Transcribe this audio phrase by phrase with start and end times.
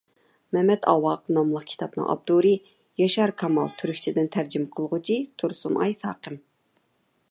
[0.55, 2.55] «مەمەت ئاۋاق» ناملىق كىتابنىڭ ئاپتورى:
[3.03, 6.45] ياشار كامال؛ تۈركچىدىن تەرجىمە قىلغۇچى: تۇرسۇنئاي ساقىم